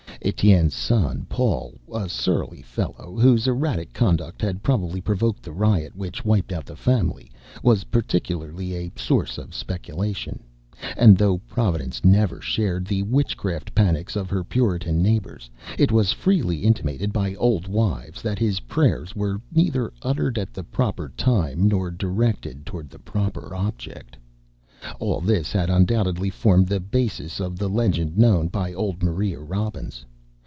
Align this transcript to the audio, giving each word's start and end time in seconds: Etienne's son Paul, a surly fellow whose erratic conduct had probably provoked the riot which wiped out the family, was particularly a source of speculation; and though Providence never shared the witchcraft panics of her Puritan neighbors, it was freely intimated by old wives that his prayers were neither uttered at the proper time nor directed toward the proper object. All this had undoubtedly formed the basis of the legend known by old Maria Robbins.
Etienne's 0.23 0.75
son 0.75 1.25
Paul, 1.29 1.79
a 1.91 2.07
surly 2.07 2.61
fellow 2.61 3.17
whose 3.19 3.47
erratic 3.47 3.91
conduct 3.91 4.39
had 4.39 4.61
probably 4.61 5.01
provoked 5.01 5.41
the 5.41 5.51
riot 5.51 5.95
which 5.95 6.23
wiped 6.23 6.51
out 6.51 6.67
the 6.67 6.75
family, 6.75 7.31
was 7.63 7.85
particularly 7.85 8.75
a 8.75 8.91
source 8.95 9.39
of 9.39 9.55
speculation; 9.55 10.43
and 10.95 11.17
though 11.17 11.39
Providence 11.49 12.05
never 12.05 12.39
shared 12.39 12.85
the 12.85 13.01
witchcraft 13.01 13.73
panics 13.73 14.15
of 14.15 14.29
her 14.29 14.43
Puritan 14.43 15.01
neighbors, 15.01 15.49
it 15.79 15.91
was 15.91 16.11
freely 16.13 16.65
intimated 16.65 17.11
by 17.11 17.33
old 17.33 17.67
wives 17.67 18.21
that 18.21 18.37
his 18.37 18.59
prayers 18.59 19.15
were 19.15 19.41
neither 19.51 19.91
uttered 20.03 20.37
at 20.37 20.53
the 20.53 20.63
proper 20.63 21.09
time 21.17 21.67
nor 21.67 21.89
directed 21.89 22.63
toward 22.63 22.91
the 22.91 22.99
proper 22.99 23.55
object. 23.55 24.15
All 24.99 25.19
this 25.19 25.51
had 25.51 25.71
undoubtedly 25.71 26.29
formed 26.29 26.67
the 26.67 26.79
basis 26.79 27.39
of 27.39 27.57
the 27.57 27.67
legend 27.69 28.19
known 28.19 28.49
by 28.49 28.71
old 28.71 29.01
Maria 29.01 29.39
Robbins. 29.39 30.05